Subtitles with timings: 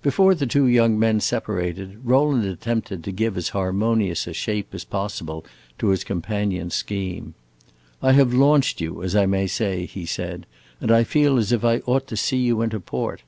[0.00, 4.84] Before the two young men separated Rowland attempted to give as harmonious a shape as
[4.84, 5.44] possible
[5.80, 7.34] to his companion's scheme.
[8.00, 10.46] "I have launched you, as I may say," he said,
[10.80, 13.24] "and I feel as if I ought to see you into port.